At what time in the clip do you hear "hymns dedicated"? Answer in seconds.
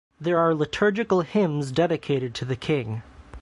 1.21-2.33